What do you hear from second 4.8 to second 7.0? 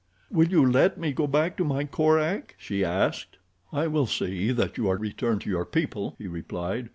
are returned to your people," he replied.